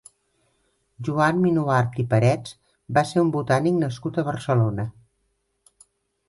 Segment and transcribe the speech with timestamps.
[1.09, 2.55] Joan Minuart i Parets
[2.99, 4.87] va ser un botànic nascut a Barcelona.